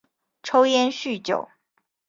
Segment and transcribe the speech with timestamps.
[0.41, 1.47] 抽烟酗酒